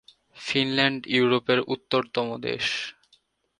[0.37, 2.65] Finland ইউরোপের উত্তরতম দেশ।